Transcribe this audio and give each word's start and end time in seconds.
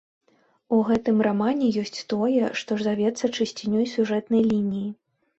У 0.75 0.77
гэтым 0.85 1.17
рамане 1.27 1.67
ёсць 1.81 2.01
тое, 2.13 2.47
што 2.61 2.77
завецца 2.87 3.25
чысцінёй 3.37 3.85
сюжэтнай 3.91 4.41
лініі. 4.53 4.89